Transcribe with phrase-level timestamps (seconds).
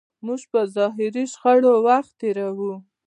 [0.25, 2.73] موږ په ظاهري شخړو وخت تېروو.